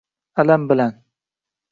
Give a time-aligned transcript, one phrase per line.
[0.41, 0.97] Alam bilan